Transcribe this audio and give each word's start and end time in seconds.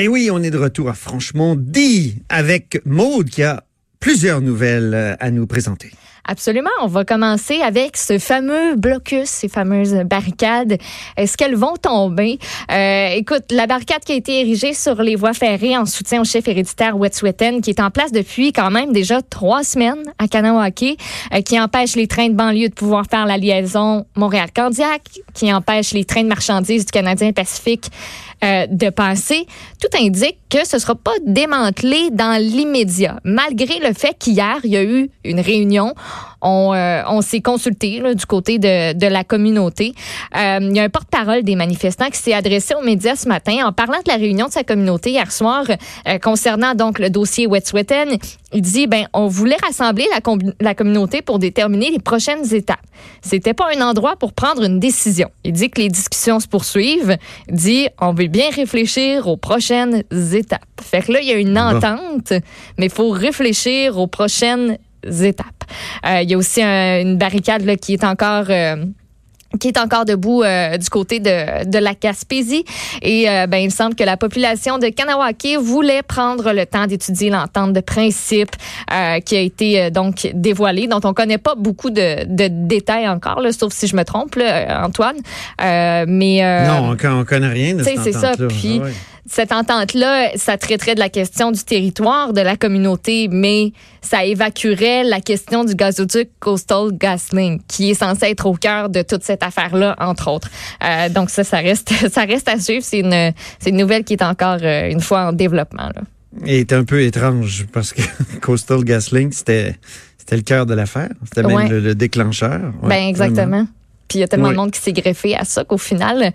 Et 0.00 0.08
oui, 0.08 0.30
on 0.32 0.42
est 0.42 0.50
de 0.50 0.56
retour 0.56 0.88
à 0.88 0.94
Franchement 0.94 1.56
dit 1.56 2.22
avec 2.30 2.80
Maude 2.86 3.28
qui 3.28 3.42
a 3.42 3.64
plusieurs 4.00 4.40
nouvelles 4.40 4.94
euh, 4.94 5.14
à 5.20 5.30
nous 5.30 5.46
présenter. 5.46 5.90
Absolument. 6.26 6.70
On 6.82 6.86
va 6.86 7.04
commencer 7.04 7.60
avec 7.60 7.96
ce 7.96 8.18
fameux 8.18 8.76
blocus, 8.76 9.28
ces 9.28 9.48
fameuses 9.48 9.94
barricades. 10.04 10.78
Est-ce 11.16 11.36
qu'elles 11.36 11.56
vont 11.56 11.76
tomber? 11.76 12.38
Euh, 12.70 13.08
écoute, 13.14 13.44
la 13.50 13.66
barricade 13.66 14.04
qui 14.04 14.12
a 14.12 14.16
été 14.16 14.40
érigée 14.40 14.74
sur 14.74 15.02
les 15.02 15.16
voies 15.16 15.34
ferrées 15.34 15.76
en 15.76 15.86
soutien 15.86 16.20
au 16.20 16.24
chef 16.24 16.46
héréditaire 16.48 16.96
Wet'suwet'en, 16.96 17.60
qui 17.60 17.70
est 17.70 17.80
en 17.80 17.90
place 17.90 18.12
depuis 18.12 18.52
quand 18.52 18.70
même 18.70 18.92
déjà 18.92 19.22
trois 19.22 19.64
semaines 19.64 20.02
à 20.18 20.28
Kanawake, 20.28 20.98
euh, 21.32 21.42
qui 21.42 21.58
empêche 21.58 21.96
les 21.96 22.06
trains 22.06 22.28
de 22.28 22.34
banlieue 22.34 22.68
de 22.68 22.74
pouvoir 22.74 23.06
faire 23.10 23.26
la 23.26 23.36
liaison 23.36 24.06
Montréal-Candiac, 24.16 25.02
qui 25.34 25.52
empêche 25.52 25.92
les 25.92 26.04
trains 26.04 26.22
de 26.22 26.28
marchandises 26.28 26.86
du 26.86 26.92
Canadien 26.92 27.32
Pacifique 27.32 27.90
euh, 28.42 28.66
de 28.70 28.88
passer. 28.88 29.46
Tout 29.80 29.94
indique 29.98 30.38
que 30.48 30.66
ce 30.66 30.76
ne 30.76 30.80
sera 30.80 30.94
pas 30.94 31.12
démantelé 31.26 32.08
dans 32.10 32.40
l'immédiat, 32.40 33.20
malgré 33.22 33.78
le 33.80 33.92
fait 33.92 34.16
qu'hier, 34.18 34.58
il 34.64 34.70
y 34.70 34.76
a 34.78 34.82
eu 34.82 35.10
une 35.24 35.40
réunion. 35.40 35.94
On, 36.42 36.72
euh, 36.74 37.02
on 37.08 37.20
s'est 37.20 37.40
consulté 37.40 38.00
là, 38.00 38.14
du 38.14 38.24
côté 38.24 38.58
de, 38.58 38.94
de 38.94 39.06
la 39.06 39.24
communauté. 39.24 39.94
Euh, 40.36 40.58
il 40.62 40.74
y 40.74 40.80
a 40.80 40.84
un 40.84 40.88
porte-parole 40.88 41.42
des 41.42 41.54
manifestants 41.54 42.08
qui 42.08 42.18
s'est 42.18 42.32
adressé 42.32 42.74
aux 42.74 42.82
médias 42.82 43.16
ce 43.16 43.28
matin 43.28 43.66
en 43.66 43.72
parlant 43.72 43.98
de 43.98 44.10
la 44.10 44.16
réunion 44.16 44.46
de 44.46 44.52
sa 44.52 44.64
communauté 44.64 45.10
hier 45.10 45.30
soir 45.30 45.64
euh, 45.68 46.18
concernant 46.18 46.74
donc 46.74 46.98
le 46.98 47.10
dossier 47.10 47.46
Wet'suwet'en. 47.46 48.16
Il 48.52 48.62
dit 48.62 48.86
ben 48.86 49.06
on 49.12 49.26
voulait 49.26 49.58
rassembler 49.62 50.06
la, 50.10 50.20
la 50.60 50.74
communauté 50.74 51.22
pour 51.22 51.38
déterminer 51.38 51.90
les 51.90 51.98
prochaines 51.98 52.52
étapes. 52.54 52.80
C'était 53.22 53.54
pas 53.54 53.66
un 53.76 53.80
endroit 53.82 54.16
pour 54.16 54.32
prendre 54.32 54.64
une 54.64 54.80
décision. 54.80 55.30
Il 55.44 55.52
dit 55.52 55.70
que 55.70 55.80
les 55.80 55.88
discussions 55.88 56.40
se 56.40 56.48
poursuivent. 56.48 57.16
Il 57.48 57.54
dit 57.54 57.88
on 58.00 58.12
veut 58.12 58.28
bien 58.28 58.50
réfléchir 58.50 59.28
aux 59.28 59.36
prochaines 59.36 60.04
étapes. 60.32 60.64
Fait 60.80 61.02
que 61.02 61.12
là 61.12 61.20
il 61.20 61.28
y 61.28 61.32
a 61.32 61.36
une 61.36 61.58
entente, 61.58 62.32
mais 62.78 62.86
il 62.86 62.90
faut 62.90 63.10
réfléchir 63.10 63.98
aux 63.98 64.06
prochaines 64.06 64.78
étapes. 65.04 65.59
Euh, 66.06 66.22
il 66.22 66.30
y 66.30 66.34
a 66.34 66.38
aussi 66.38 66.62
un, 66.62 67.00
une 67.00 67.18
barricade 67.18 67.64
là, 67.64 67.76
qui 67.76 67.94
est 67.94 68.04
encore 68.04 68.46
euh, 68.50 68.76
qui 69.58 69.66
est 69.66 69.78
encore 69.78 70.04
debout 70.04 70.44
euh, 70.44 70.76
du 70.76 70.88
côté 70.90 71.18
de, 71.18 71.68
de 71.68 71.78
la 71.78 71.94
Gaspésie. 72.00 72.64
Et 73.02 73.28
euh, 73.28 73.48
ben, 73.48 73.58
il 73.58 73.72
semble 73.72 73.96
que 73.96 74.04
la 74.04 74.16
population 74.16 74.78
de 74.78 74.88
Kanawake 74.88 75.56
voulait 75.60 76.02
prendre 76.02 76.52
le 76.52 76.66
temps 76.66 76.86
d'étudier 76.86 77.30
l'entente 77.30 77.72
de 77.72 77.80
principe 77.80 78.54
euh, 78.92 79.18
qui 79.18 79.36
a 79.36 79.40
été 79.40 79.90
donc 79.90 80.30
dévoilée, 80.34 80.86
dont 80.86 81.00
on 81.02 81.12
connaît 81.12 81.38
pas 81.38 81.56
beaucoup 81.56 81.90
de, 81.90 82.24
de 82.26 82.46
détails 82.48 83.08
encore, 83.08 83.40
là, 83.40 83.50
sauf 83.50 83.72
si 83.72 83.88
je 83.88 83.96
me 83.96 84.04
trompe, 84.04 84.36
là, 84.36 84.86
Antoine. 84.86 85.16
mais 85.58 86.66
non, 86.68 86.96
on, 86.96 87.20
on 87.20 87.24
connaît 87.24 87.48
rien 87.48 87.74
de 87.74 87.82
cette 87.82 87.98
C'est 87.98 88.12
ça. 88.12 88.34
Puis, 88.48 88.78
ah 88.80 88.84
ouais 88.84 88.92
cette 89.26 89.52
entente-là, 89.52 90.30
ça 90.36 90.56
traiterait 90.56 90.94
de 90.94 91.00
la 91.00 91.08
question 91.08 91.50
du 91.52 91.62
territoire, 91.62 92.32
de 92.32 92.40
la 92.40 92.56
communauté, 92.56 93.28
mais 93.30 93.72
ça 94.00 94.24
évacuerait 94.24 95.04
la 95.04 95.20
question 95.20 95.64
du 95.64 95.74
gazoduc 95.74 96.30
Coastal 96.40 96.92
GasLink, 96.92 97.62
qui 97.68 97.90
est 97.90 97.94
censé 97.94 98.26
être 98.26 98.46
au 98.46 98.54
cœur 98.54 98.88
de 98.88 99.02
toute 99.02 99.22
cette 99.22 99.42
affaire-là, 99.42 99.94
entre 99.98 100.30
autres. 100.30 100.48
Euh, 100.82 101.08
donc 101.08 101.30
ça, 101.30 101.44
ça 101.44 101.58
reste, 101.58 101.92
ça 102.12 102.22
reste 102.24 102.48
à 102.48 102.58
suivre. 102.58 102.84
C'est 102.84 103.00
une, 103.00 103.32
c'est 103.58 103.70
une 103.70 103.76
nouvelle 103.76 104.04
qui 104.04 104.14
est 104.14 104.22
encore 104.22 104.58
euh, 104.62 104.90
une 104.90 105.00
fois 105.00 105.26
en 105.28 105.32
développement. 105.32 105.90
Là. 105.94 106.02
Et 106.46 106.60
est 106.60 106.72
un 106.72 106.84
peu 106.84 107.02
étrange 107.02 107.66
parce 107.72 107.92
que 107.92 108.02
Coastal 108.40 108.84
GasLink, 108.84 109.34
c'était, 109.34 109.76
c'était 110.16 110.36
le 110.36 110.42
cœur 110.42 110.64
de 110.66 110.74
l'affaire. 110.74 111.10
C'était 111.24 111.42
même 111.46 111.56
Ouais. 111.56 111.68
le, 111.68 111.80
le 111.80 111.94
déclencheur. 111.94 112.60
Ouais, 112.82 112.88
ben 112.88 113.08
exactement. 113.08 113.46
vraiment. 113.46 113.66
Puis 114.10 114.18
il 114.18 114.22
y 114.22 114.24
a 114.24 114.28
tellement 114.28 114.48
Oui. 114.48 114.54
de 114.54 114.58
monde 114.58 114.70
qui 114.72 114.80
s'est 114.80 114.92
greffé 114.92 115.36
à 115.36 115.44
ça 115.44 115.62
qu'au 115.62 115.78
final, 115.78 116.32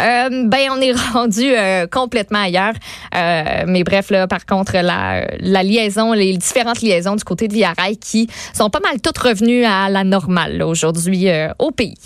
euh, 0.00 0.28
ben 0.46 0.68
on 0.70 0.80
est 0.80 0.92
rendu 1.12 1.42
euh, 1.42 1.88
complètement 1.88 2.38
ailleurs. 2.38 2.74
Euh, 3.16 3.64
mais 3.66 3.82
bref, 3.82 4.10
là, 4.10 4.28
par 4.28 4.46
contre, 4.46 4.74
la, 4.74 5.26
la 5.40 5.62
liaison, 5.64 6.12
les 6.12 6.36
différentes 6.36 6.82
liaisons 6.82 7.16
du 7.16 7.24
côté 7.24 7.48
de 7.48 7.52
Villarail 7.52 7.96
qui 7.96 8.28
sont 8.54 8.70
pas 8.70 8.78
mal 8.78 9.00
toutes 9.00 9.18
revenues 9.18 9.64
à 9.64 9.90
la 9.90 10.04
normale 10.04 10.62
aujourd'hui 10.62 11.26
au 11.58 11.72
pays. 11.72 11.96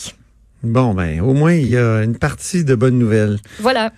Bon, 0.63 0.95
ben, 0.95 1.21
au 1.21 1.35
moins, 1.35 1.53
il 1.53 1.69
y 1.69 1.77
a 1.77 2.03
une 2.03 2.17
partie 2.17 2.65
de 2.65 2.75
bonnes 2.75 2.99
nouvelles. 2.99 3.39
Voilà. 3.59 3.93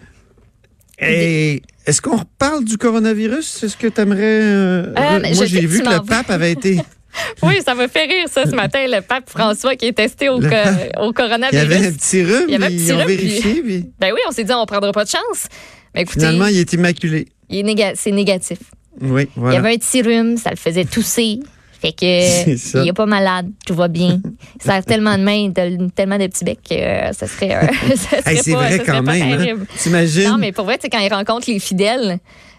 Et 0.98 1.62
est-ce 1.86 2.02
qu'on 2.02 2.16
reparle 2.16 2.64
du 2.64 2.78
coronavirus? 2.78 3.62
Est-ce 3.62 3.76
que 3.76 3.86
tu 3.86 4.00
aimerais. 4.00 4.92
Moi, 5.34 5.46
j'ai 5.46 5.66
vu 5.66 5.82
que 5.82 5.88
le 5.88 6.04
pape 6.04 6.30
avait 6.30 6.50
été. 6.50 6.80
Oui, 7.42 7.54
ça 7.64 7.74
me 7.74 7.88
fait 7.88 8.04
rire 8.04 8.26
ça 8.30 8.44
ce 8.46 8.54
matin, 8.54 8.80
le 8.86 9.00
pape 9.00 9.28
François 9.28 9.76
qui 9.76 9.86
est 9.86 9.92
testé 9.92 10.28
au, 10.28 10.38
Le 10.40 10.48
co- 10.48 10.54
pape. 10.54 10.98
au 11.00 11.04
Il 11.06 11.10
y 11.10 11.12
coronavirus. 11.12 11.60
avait 11.64 11.86
un 11.86 11.92
petit 11.92 12.22
rhume, 12.22 12.44
Il 12.48 12.52
y 12.52 12.54
avait 12.56 12.66
un 12.66 12.70
ils 12.70 12.82
petit 12.82 12.92
ont 12.92 12.96
rhume, 12.98 13.06
vérifié, 13.06 13.62
puis 13.62 13.84
Ben 13.98 14.12
oui, 14.12 14.20
on 14.28 14.32
s'est 14.32 14.44
dit 14.44 14.52
on 14.52 14.64
prendra 14.66 14.92
pas 14.92 15.04
de 15.04 15.10
chance. 15.10 15.46
Mais 15.94 16.02
écoutez, 16.02 16.20
finalement, 16.20 16.46
il 16.46 16.58
est 16.58 16.72
immaculé. 16.72 17.28
néga- 17.50 17.92
c'est 17.94 18.12
négatif. 18.12 18.58
Oui, 19.00 19.22
Il 19.22 19.24
y 19.24 19.40
voilà. 19.40 19.58
avait 19.58 19.74
un 19.74 19.78
petit 19.78 20.02
rhume, 20.02 20.36
ça 20.36 20.50
le 20.50 20.56
faisait 20.56 20.84
tousser. 20.84 21.40
Fait 21.80 21.92
que 21.92 22.04
il 22.82 22.88
est 22.88 22.92
pas 22.92 23.06
malade, 23.06 23.50
tout 23.66 23.74
va 23.74 23.88
bien. 23.88 24.20
Il 24.56 24.62
serre 24.62 24.84
tellement 24.84 25.18
de 25.18 25.22
mains, 25.24 25.50
tellement 25.94 26.16
de 26.18 26.26
petits 26.28 26.44
becs 26.44 26.60
que 26.62 26.74
euh, 26.74 27.12
ça 27.12 27.26
serait, 27.26 27.56
euh, 27.56 27.66
ça 27.96 28.18
serait 28.20 28.34
Hey, 28.34 28.40
c'est 28.42 28.52
pas, 28.52 28.58
vrai 28.58 28.70
ça 28.70 28.76
serait 28.76 28.86
quand 28.86 29.04
pas 29.04 29.12
même. 29.12 29.22
hein. 29.32 29.36
terrible. 29.36 29.66
T'imagines? 29.78 30.28
Non, 30.28 30.38
mais 30.38 30.52
pour 30.52 30.64
vrai, 30.64 30.78
quand 30.90 30.98
il 31.00 31.12
rencontre 31.12 31.50
les 31.50 31.58
fidèles, 31.58 32.18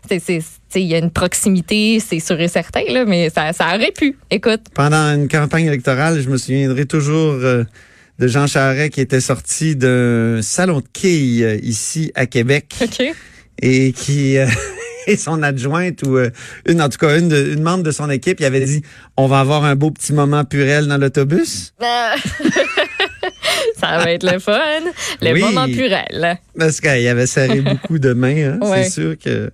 il 0.09 0.81
y 0.81 0.95
a 0.95 0.97
une 0.97 1.11
proximité, 1.11 1.99
c'est 1.99 2.19
sûr 2.19 2.39
et 2.39 2.47
certain, 2.47 2.81
là, 2.89 3.05
mais 3.05 3.29
ça, 3.29 3.53
ça 3.53 3.75
aurait 3.75 3.91
pu. 3.91 4.17
Écoute, 4.31 4.61
Pendant 4.73 5.13
une 5.15 5.27
campagne 5.27 5.65
électorale, 5.65 6.21
je 6.21 6.29
me 6.29 6.37
souviendrai 6.37 6.85
toujours 6.85 7.33
euh, 7.33 7.63
de 8.19 8.27
Jean 8.27 8.47
Charest 8.47 8.91
qui 8.93 9.01
était 9.01 9.21
sorti 9.21 9.75
d'un 9.75 10.41
salon 10.41 10.79
de 10.79 10.85
quilles 10.91 11.43
euh, 11.43 11.57
ici 11.61 12.11
à 12.15 12.25
Québec 12.25 12.73
OK. 12.81 13.03
et 13.61 13.91
qui 13.93 14.37
euh, 14.37 14.47
et 15.07 15.17
son 15.17 15.43
adjointe 15.43 16.01
ou 16.03 16.17
une 16.65 16.81
en 16.81 16.87
tout 16.89 16.97
cas 16.97 17.17
une, 17.19 17.27
de- 17.29 17.53
une 17.53 17.61
membre 17.61 17.83
de 17.83 17.91
son 17.91 18.09
équipe, 18.09 18.39
il 18.39 18.45
avait 18.45 18.63
dit 18.65 18.81
on 19.17 19.27
va 19.27 19.39
avoir 19.41 19.65
un 19.65 19.75
beau 19.75 19.91
petit 19.91 20.13
moment 20.13 20.45
purel 20.45 20.87
dans 20.87 20.97
l'autobus 20.97 21.73
Euh, 21.81 21.85
ça 23.83 23.97
va 23.97 24.11
être 24.11 24.29
le 24.31 24.39
fun. 24.39 24.59
Le 25.21 25.33
Oui. 25.33 25.41
moment 25.41 25.65
purel. 25.67 26.39
parce 26.57 26.79
qu'il 26.81 27.07
avait 27.07 27.27
serré 27.27 27.61
beaucoup 27.61 27.99
de 27.99 28.13
mains. 28.13 28.53
hein. 28.53 28.59
Ouais. 28.61 28.83
C'est 28.83 28.89
sûr 28.91 29.15
que 29.17 29.51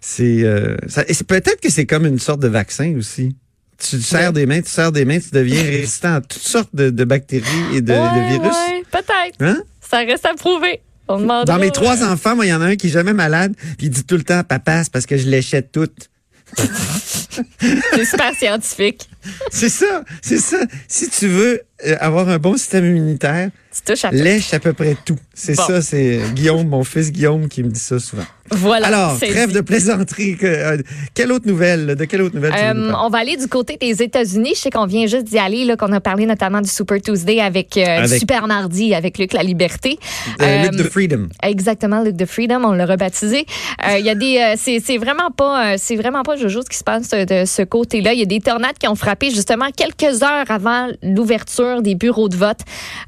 c'est 0.00 0.42
euh, 0.42 0.76
c'est 0.88 1.26
peut-être 1.26 1.60
que 1.60 1.70
c'est 1.70 1.86
comme 1.86 2.06
une 2.06 2.18
sorte 2.18 2.40
de 2.40 2.48
vaccin 2.48 2.94
aussi. 2.96 3.36
Tu 3.78 4.00
serres 4.00 4.32
des 4.32 4.46
mains, 4.46 4.60
tu 4.62 4.70
serres 4.70 4.92
des 4.92 5.04
mains, 5.04 5.18
tu 5.18 5.30
deviens 5.32 5.62
résistant 5.62 6.14
à 6.14 6.20
toutes 6.20 6.42
sortes 6.42 6.70
de, 6.74 6.90
de 6.90 7.04
bactéries 7.04 7.44
et 7.74 7.80
de, 7.80 7.92
virus. 7.92 8.52
ouais, 8.52 8.82
peut-être. 8.90 9.36
Hein? 9.40 9.60
Ça 9.80 9.98
reste 9.98 10.24
à 10.24 10.34
prouver. 10.34 10.80
On. 11.08 11.20
Dans 11.44 11.58
mes 11.58 11.70
trois 11.72 12.04
enfants, 12.04 12.36
moi, 12.36 12.46
il 12.46 12.50
y 12.50 12.54
en 12.54 12.60
a 12.62 12.66
un 12.66 12.76
qui 12.76 12.86
est 12.86 12.90
jamais 12.90 13.12
malade, 13.12 13.54
puis 13.76 13.88
il 13.88 13.90
dit 13.90 14.04
tout 14.04 14.16
le 14.16 14.22
temps, 14.22 14.42
papa, 14.44 14.84
c'est 14.84 14.92
parce 14.92 15.04
que 15.04 15.16
je 15.16 15.28
léchais 15.28 15.62
toutes. 15.62 16.08
C'est 16.58 18.04
super 18.04 18.34
scientifique. 18.34 19.08
C'est 19.50 19.68
ça, 19.68 20.02
c'est 20.20 20.38
ça. 20.38 20.58
Si 20.88 21.08
tu 21.10 21.28
veux 21.28 21.62
euh, 21.86 21.96
avoir 22.00 22.28
un 22.28 22.38
bon 22.38 22.56
système 22.56 22.84
immunitaire, 22.84 23.50
Tu 23.86 23.92
à 24.06 24.10
lèche 24.10 24.52
à 24.54 24.60
peu 24.60 24.72
près 24.72 24.96
tout. 25.04 25.16
C'est 25.34 25.56
Bon. 25.56 25.62
ça, 25.66 25.82
c'est 25.82 26.20
Guillaume, 26.34 26.68
mon 26.68 26.84
fils 26.84 27.10
Guillaume, 27.10 27.48
qui 27.48 27.62
me 27.62 27.70
dit 27.70 27.80
ça 27.80 27.98
souvent. 27.98 28.24
Voilà. 28.50 28.88
Alors, 28.88 29.18
trêve 29.18 29.52
de 29.52 29.60
plaisanterie. 29.62 30.36
que- 30.36 30.46
euh, 30.46 30.76
quelle 31.14 31.32
autre 31.32 31.46
nouvelle? 31.48 31.94
De 31.96 32.04
quelle 32.04 32.20
autre 32.22 32.34
nouvelle 32.34 32.52
tu 32.52 32.78
nous 32.78 32.88
Euh, 32.90 32.92
on 33.02 33.08
va 33.08 33.18
aller 33.18 33.36
du 33.36 33.46
côté 33.48 33.78
des 33.80 34.02
États-Unis. 34.02 34.52
Je 34.54 34.60
sais 34.60 34.70
qu'on 34.70 34.84
vient 34.86 35.06
juste 35.06 35.24
d'y 35.24 35.38
aller, 35.38 35.64
là, 35.64 35.76
qu'on 35.76 35.90
a 35.92 36.00
parlé 36.00 36.26
notamment 36.26 36.60
du 36.60 36.68
Super 36.68 37.00
Tuesday 37.00 37.40
avec, 37.40 37.76
euh, 37.78 38.06
Super 38.06 38.46
Mardi 38.46 38.94
avec 38.94 39.18
Luc 39.18 39.32
La 39.32 39.42
Liberté. 39.42 39.98
Euh, 40.42 40.62
Luc 40.64 40.74
euh, 40.74 40.76
de 40.76 40.82
Freedom. 40.84 41.28
Exactement, 41.42 42.02
Luc 42.02 42.14
de 42.16 42.26
Freedom, 42.26 42.62
on 42.64 42.72
l'a 42.72 42.84
rebaptisé. 42.86 43.46
Euh, 43.88 43.98
Il 43.98 44.04
y 44.04 44.10
a 44.10 44.14
des, 44.14 44.36
euh, 44.38 44.54
c'est 44.82 44.98
vraiment 44.98 45.30
pas, 45.30 45.72
euh, 45.72 45.76
c'est 45.78 45.96
vraiment 45.96 46.22
pas 46.22 46.36
Jojo 46.36 46.60
ce 46.62 46.68
qui 46.68 46.76
se 46.78 46.84
passe 46.84 47.08
euh, 47.14 47.24
de 47.24 47.44
ce 47.46 47.62
côté-là. 47.62 48.12
Il 48.12 48.18
y 48.18 48.22
a 48.22 48.26
des 48.26 48.40
tornades 48.40 48.76
qui 48.78 48.86
ont 48.86 48.94
frappé 48.96 49.11
justement 49.20 49.66
quelques 49.76 50.22
heures 50.22 50.50
avant 50.50 50.88
l'ouverture 51.02 51.82
des 51.82 51.94
bureaux 51.94 52.28
de 52.28 52.36
vote 52.36 52.60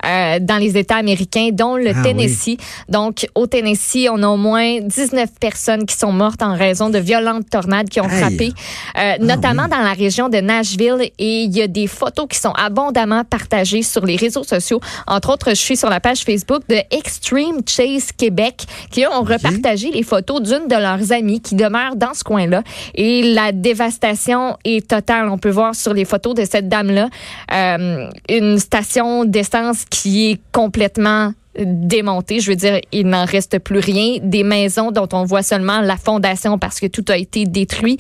euh, 0.05 0.39
dans 0.41 0.59
les 0.59 0.77
États 0.77 0.97
américains, 0.97 1.51
dont 1.53 1.77
le 1.77 1.93
Ah 1.95 2.03
Tennessee. 2.03 2.57
Donc, 2.89 3.27
au 3.35 3.47
Tennessee, 3.47 4.09
on 4.11 4.23
a 4.23 4.29
au 4.29 4.37
moins 4.37 4.81
19 4.81 5.31
personnes 5.41 5.87
qui 5.87 5.97
sont 5.97 6.13
mortes 6.13 6.43
en 6.43 6.55
raison 6.55 6.91
de 6.91 6.99
violentes 6.99 7.49
tornades 7.51 7.89
qui 7.89 8.01
ont 8.01 8.09
Aïe. 8.09 8.19
frappé, 8.19 8.53
euh, 8.99 9.15
notamment 9.21 9.69
dans 9.69 9.81
la 9.81 9.93
région 9.93 10.29
de 10.29 10.39
Nashville. 10.39 11.11
Et 11.19 11.43
il 11.43 11.57
y 11.57 11.63
a 11.63 11.67
des 11.67 11.87
photos 11.87 12.27
qui 12.29 12.39
sont 12.39 12.53
abondamment 12.53 13.25
partagées 13.25 13.83
sur 13.83 14.05
les 14.05 14.17
réseaux 14.17 14.45
sociaux. 14.45 14.81
Entre 15.07 15.33
autres, 15.33 15.51
je 15.51 15.55
suis 15.55 15.77
sur 15.77 15.89
la 15.89 16.01
page 16.01 16.23
Facebook 16.23 16.63
de 16.69 16.77
Extreme 16.91 17.61
Chase 17.67 18.13
Québec 18.13 18.65
qui 18.91 19.07
ont 19.07 19.23
repartagé 19.23 19.91
les 19.91 20.03
photos 20.03 20.43
d'une 20.43 20.69
de 20.69 20.77
leurs 20.77 21.13
amies 21.13 21.41
qui 21.41 21.55
demeure 21.55 21.97
dans 21.97 22.15
ce 22.15 22.25
coin-là. 22.25 22.63
Et 22.95 23.35
la 23.35 23.53
dévastation 23.53 24.57
est 24.65 24.87
totale. 24.89 25.29
On 25.29 25.39
peut 25.39 25.51
voir 25.51 25.75
sur 25.75 25.94
les 25.95 26.05
photos 26.05 26.35
de 26.35 26.45
cette 26.45 26.69
dame-là 26.69 27.09
euh, 27.53 28.09
une 28.29 28.59
station 28.59 29.25
d'essence 29.25 29.85
qui 29.89 30.31
est 30.31 30.41
complètement 30.53 31.33
démontée. 31.59 32.41
Je 32.41 32.51
veux 32.51 32.57
dire, 32.57 32.81
il 32.93 33.07
n'en 33.07 33.25
reste 33.25 33.59
plus 33.59 33.79
rien. 33.79 34.19
Des 34.23 34.43
maisons 34.43 34.91
dont 34.91 35.09
on 35.13 35.25
voit 35.25 35.43
seulement 35.43 35.81
la 35.81 35.97
fondation 35.97 36.59
parce 36.59 36.81
que 36.81 36.87
tout 36.87 37.05
a 37.09 37.17
été 37.17 37.47
détruit. 37.47 37.97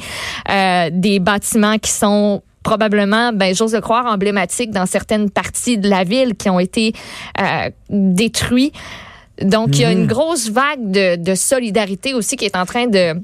Euh, 0.50 0.90
des 0.92 1.20
bâtiments 1.20 1.78
qui 1.78 1.90
sont 1.90 2.42
probablement, 2.62 3.32
ben, 3.32 3.54
j'ose 3.54 3.74
le 3.74 3.80
croire, 3.80 4.06
emblématiques 4.06 4.70
dans 4.70 4.86
certaines 4.86 5.30
parties 5.30 5.78
de 5.78 5.88
la 5.88 6.02
ville 6.02 6.34
qui 6.34 6.48
ont 6.48 6.58
été 6.58 6.92
euh, 7.40 7.70
détruits. 7.90 8.72
Donc, 9.42 9.76
il 9.76 9.82
y 9.82 9.84
a 9.84 9.92
une 9.92 10.06
grosse 10.06 10.48
vague 10.48 10.90
de, 10.90 11.16
de 11.16 11.34
solidarité 11.34 12.14
aussi 12.14 12.36
qui 12.36 12.44
est 12.44 12.56
en 12.56 12.64
train 12.64 12.86
de 12.86 13.14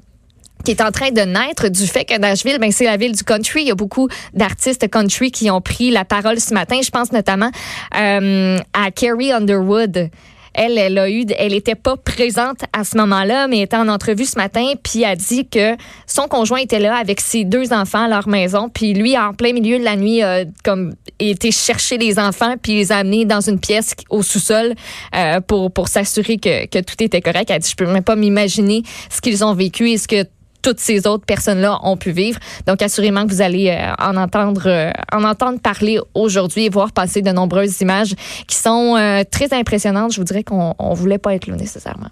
qui 0.64 0.70
est 0.70 0.82
en 0.82 0.90
train 0.90 1.10
de 1.10 1.22
naître 1.22 1.68
du 1.68 1.86
fait 1.86 2.04
que 2.04 2.18
Nashville, 2.18 2.58
ben, 2.58 2.72
c'est 2.72 2.84
la 2.84 2.96
ville 2.96 3.14
du 3.14 3.24
country. 3.24 3.62
Il 3.62 3.68
y 3.68 3.70
a 3.70 3.74
beaucoup 3.74 4.08
d'artistes 4.34 4.88
country 4.88 5.30
qui 5.30 5.50
ont 5.50 5.60
pris 5.60 5.90
la 5.90 6.04
parole 6.04 6.40
ce 6.40 6.54
matin. 6.54 6.80
Je 6.82 6.90
pense 6.90 7.12
notamment 7.12 7.50
euh, 7.98 8.58
à 8.72 8.90
Carrie 8.90 9.32
Underwood. 9.32 10.10
Elle, 10.52 10.78
elle 10.78 10.98
a 10.98 11.08
eu, 11.08 11.24
elle 11.38 11.54
était 11.54 11.76
pas 11.76 11.96
présente 11.96 12.62
à 12.72 12.82
ce 12.82 12.96
moment-là, 12.96 13.46
mais 13.46 13.60
était 13.60 13.76
en 13.76 13.88
entrevue 13.88 14.24
ce 14.24 14.36
matin, 14.36 14.72
puis 14.82 15.04
a 15.04 15.14
dit 15.14 15.46
que 15.46 15.76
son 16.06 16.26
conjoint 16.26 16.58
était 16.58 16.80
là 16.80 16.96
avec 16.96 17.20
ses 17.20 17.44
deux 17.44 17.72
enfants 17.72 18.04
à 18.04 18.08
leur 18.08 18.26
maison, 18.26 18.68
puis 18.68 18.92
lui, 18.92 19.16
en 19.16 19.32
plein 19.32 19.52
milieu 19.52 19.78
de 19.78 19.84
la 19.84 19.94
nuit, 19.94 20.22
a 20.22 20.44
comme 20.64 20.92
été 21.20 21.52
chercher 21.52 21.98
les 21.98 22.18
enfants, 22.18 22.56
puis 22.60 22.72
les 22.72 22.90
amener 22.90 23.24
dans 23.24 23.40
une 23.40 23.60
pièce 23.60 23.94
au 24.08 24.22
sous-sol 24.22 24.74
euh, 25.14 25.40
pour 25.40 25.70
pour 25.70 25.86
s'assurer 25.86 26.38
que, 26.38 26.66
que 26.66 26.80
tout 26.80 27.00
était 27.00 27.20
correct. 27.20 27.48
Elle 27.50 27.56
a 27.56 27.58
dit, 27.60 27.70
je 27.70 27.76
peux 27.76 27.86
même 27.86 28.02
pas 28.02 28.16
m'imaginer 28.16 28.82
ce 29.08 29.20
qu'ils 29.20 29.44
ont 29.44 29.54
vécu 29.54 29.90
et 29.90 29.98
ce 29.98 30.08
que 30.08 30.24
toutes 30.62 30.80
ces 30.80 31.06
autres 31.06 31.24
personnes-là 31.24 31.78
ont 31.82 31.96
pu 31.96 32.10
vivre. 32.10 32.38
Donc, 32.66 32.82
assurément 32.82 33.26
que 33.26 33.32
vous 33.32 33.42
allez 33.42 33.68
euh, 33.70 33.92
en 33.98 34.16
entendre 34.16 34.62
euh, 34.66 34.90
en 35.12 35.24
entendre 35.24 35.60
parler 35.60 35.98
aujourd'hui 36.14 36.66
et 36.66 36.68
voir 36.68 36.92
passer 36.92 37.22
de 37.22 37.30
nombreuses 37.30 37.80
images 37.80 38.14
qui 38.46 38.56
sont 38.56 38.96
euh, 38.96 39.22
très 39.30 39.52
impressionnantes. 39.52 40.12
Je 40.12 40.20
vous 40.20 40.24
dirais 40.24 40.44
qu'on 40.44 40.74
on 40.78 40.94
voulait 40.94 41.18
pas 41.18 41.34
être 41.34 41.46
là 41.46 41.56
nécessairement. 41.56 42.10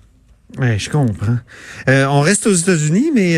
Oui, 0.58 0.78
je 0.78 0.88
comprends. 0.88 1.36
on 1.86 2.20
reste 2.20 2.46
aux 2.46 2.54
États-Unis, 2.54 3.10
mais 3.14 3.36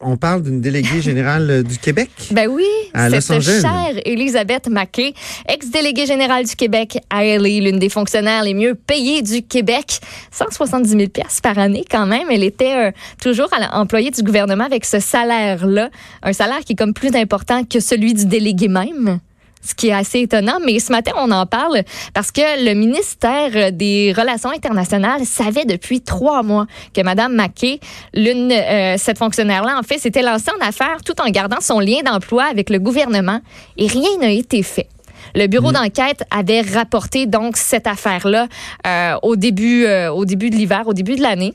on 0.00 0.16
parle 0.16 0.42
d'une 0.42 0.60
déléguée 0.60 1.02
générale 1.02 1.50
euh, 1.50 1.62
du 1.62 1.78
Québec? 1.78 2.10
Ben 2.30 2.48
oui, 2.48 2.64
c'est 2.94 3.40
chère 3.40 3.92
Elisabeth 4.04 4.68
Mackay, 4.68 5.14
ex-déléguée 5.48 6.06
générale 6.06 6.44
du 6.44 6.54
Québec 6.54 6.98
à 7.10 7.24
LA, 7.24 7.60
l'une 7.60 7.78
des 7.78 7.88
fonctionnaires 7.88 8.44
les 8.44 8.54
mieux 8.54 8.74
payées 8.74 9.22
du 9.22 9.42
Québec. 9.42 10.00
170 10.30 10.88
000 10.90 11.02
par 11.42 11.58
année 11.58 11.84
quand 11.90 12.06
même. 12.06 12.30
Elle 12.30 12.44
était 12.44 12.88
euh, 12.88 12.90
toujours 13.20 13.48
employée 13.72 14.10
du 14.10 14.22
gouvernement 14.22 14.64
avec 14.64 14.84
ce 14.84 15.00
salaire-là, 15.00 15.90
un 16.22 16.32
salaire 16.32 16.60
qui 16.60 16.72
est 16.72 16.76
comme 16.76 16.94
plus 16.94 17.14
important 17.14 17.64
que 17.64 17.80
celui 17.80 18.14
du 18.14 18.26
délégué 18.26 18.68
même 18.68 19.20
ce 19.62 19.74
qui 19.74 19.88
est 19.88 19.92
assez 19.92 20.20
étonnant. 20.20 20.58
Mais 20.64 20.78
ce 20.78 20.92
matin, 20.92 21.12
on 21.16 21.30
en 21.30 21.46
parle 21.46 21.82
parce 22.14 22.32
que 22.32 22.64
le 22.64 22.74
ministère 22.74 23.72
des 23.72 24.14
Relations 24.16 24.50
internationales 24.50 25.24
savait 25.24 25.64
depuis 25.64 26.00
trois 26.00 26.42
mois 26.42 26.66
que 26.94 27.02
Mme 27.02 27.34
Mackay, 27.34 27.80
l'une, 28.14 28.52
euh, 28.52 28.96
cette 28.96 29.18
fonctionnaire-là, 29.18 29.78
en 29.78 29.82
fait, 29.82 29.98
s'était 29.98 30.22
lancée 30.22 30.50
en 30.58 30.66
affaires 30.66 31.02
tout 31.04 31.20
en 31.20 31.30
gardant 31.30 31.60
son 31.60 31.80
lien 31.80 32.00
d'emploi 32.04 32.44
avec 32.44 32.70
le 32.70 32.78
gouvernement 32.78 33.40
et 33.76 33.86
rien 33.86 34.18
n'a 34.20 34.30
été 34.30 34.62
fait. 34.62 34.88
Le 35.34 35.46
bureau 35.46 35.70
mm. 35.70 35.74
d'enquête 35.74 36.24
avait 36.30 36.62
rapporté 36.62 37.26
donc 37.26 37.56
cette 37.56 37.86
affaire-là 37.86 38.48
euh, 38.86 39.14
au 39.22 39.36
début, 39.36 39.84
euh, 39.84 40.10
au 40.10 40.24
début 40.24 40.50
de 40.50 40.56
l'hiver, 40.56 40.82
au 40.86 40.92
début 40.92 41.16
de 41.16 41.22
l'année 41.22 41.54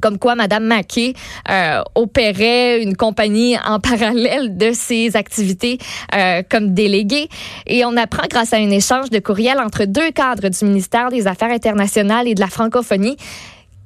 comme 0.00 0.18
quoi 0.18 0.34
Mme 0.34 0.64
Mackey 0.64 1.14
euh, 1.50 1.82
opérait 1.94 2.82
une 2.82 2.96
compagnie 2.96 3.56
en 3.64 3.80
parallèle 3.80 4.56
de 4.56 4.72
ses 4.72 5.16
activités 5.16 5.78
euh, 6.14 6.42
comme 6.48 6.72
déléguée. 6.74 7.28
Et 7.66 7.84
on 7.84 7.96
apprend 7.96 8.26
grâce 8.28 8.52
à 8.52 8.56
un 8.56 8.70
échange 8.70 9.10
de 9.10 9.18
courriels 9.18 9.58
entre 9.58 9.84
deux 9.84 10.10
cadres 10.10 10.48
du 10.48 10.64
ministère 10.64 11.10
des 11.10 11.26
Affaires 11.26 11.50
internationales 11.50 12.28
et 12.28 12.34
de 12.34 12.40
la 12.40 12.48
francophonie 12.48 13.16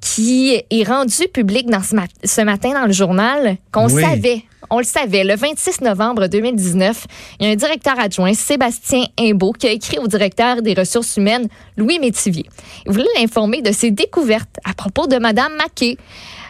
qui 0.00 0.62
est 0.70 0.85
rendu 0.85 1.26
public 1.32 1.69
dans 1.69 1.82
ce, 1.82 2.43
matin 2.43 2.73
dans 2.73 2.87
le 2.87 2.93
journal 2.93 3.56
qu'on 3.73 3.88
savait 3.88 4.44
on 4.71 4.79
le 4.79 4.85
savait, 4.85 5.25
le 5.25 5.37
26 5.37 5.81
novembre 5.83 6.27
2019, 6.27 7.07
il 7.41 7.47
y 7.47 7.49
a 7.49 7.53
un 7.53 7.57
directeur 7.57 7.99
adjoint, 7.99 8.35
Sébastien 8.35 9.05
Imbeau, 9.19 9.53
qui 9.53 9.67
a 9.67 9.71
écrit 9.71 9.99
au 9.99 10.07
directeur 10.07 10.63
des 10.63 10.75
ressources 10.75 11.17
humaines, 11.17 11.49
Louis 11.77 11.99
Métivier. 11.99 12.47
Il 12.87 12.93
voulait 12.93 13.07
l'informer 13.19 13.63
de 13.63 13.73
ses 13.73 13.91
découvertes 13.91 14.59
à 14.65 14.75
propos 14.75 15.07
de 15.07 15.17
Mme 15.19 15.57
Maquet. 15.57 15.97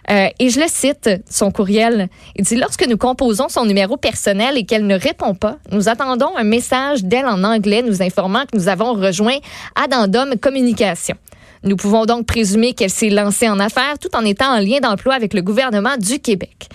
Euh, 0.08 0.28
et 0.38 0.50
je 0.50 0.60
le 0.60 0.66
cite, 0.68 1.10
son 1.28 1.50
courriel. 1.50 2.08
Il 2.36 2.44
dit 2.44 2.56
Lorsque 2.56 2.86
nous 2.86 2.96
composons 2.96 3.48
son 3.48 3.64
numéro 3.64 3.96
personnel 3.96 4.56
et 4.56 4.64
qu'elle 4.64 4.86
ne 4.86 4.96
répond 4.96 5.34
pas, 5.34 5.56
nous 5.72 5.88
attendons 5.88 6.36
un 6.36 6.44
message 6.44 7.02
d'elle 7.02 7.26
en 7.26 7.42
anglais 7.42 7.82
nous 7.82 8.02
informant 8.02 8.44
que 8.50 8.56
nous 8.56 8.68
avons 8.68 8.94
rejoint 8.94 9.38
Addendum 9.74 10.36
Communication. 10.38 11.16
Nous 11.64 11.76
pouvons 11.76 12.06
donc 12.06 12.26
présumer 12.26 12.74
qu'elle 12.74 12.90
s'est 12.90 13.10
lancée 13.10 13.48
en 13.48 13.58
affaires 13.58 13.98
tout 13.98 14.14
en 14.14 14.24
étant 14.24 14.54
en 14.54 14.60
lien 14.60 14.78
d'emploi 14.78 15.14
avec 15.14 15.34
le 15.34 15.42
gouvernement 15.42 15.96
du 15.98 16.20
Québec 16.20 16.68